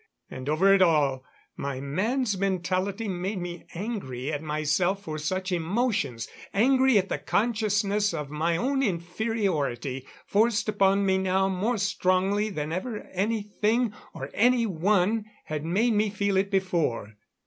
And 0.31 0.49
over 0.49 0.73
it 0.73 0.81
all, 0.81 1.23
my 1.55 1.79
man's 1.79 2.35
mentality 2.35 3.07
made 3.07 3.37
me 3.39 3.67
angry 3.75 4.33
at 4.33 4.41
myself 4.41 5.03
for 5.03 5.19
such 5.19 5.51
emotions; 5.51 6.27
angry 6.55 6.97
at 6.97 7.07
the 7.09 7.19
consciousness 7.19 8.11
of 8.11 8.31
my 8.31 8.57
own 8.57 8.81
inferiority, 8.81 10.07
forced 10.25 10.67
upon 10.67 11.05
me 11.05 11.19
now 11.19 11.49
more 11.49 11.77
strongly 11.77 12.49
than 12.49 12.71
ever 12.71 13.03
anything 13.13 13.93
or 14.15 14.31
any 14.33 14.65
one 14.65 15.25
had 15.45 15.63
made 15.63 15.93
me 15.93 16.09
feel 16.09 16.35
it 16.35 16.49
before. 16.49 17.13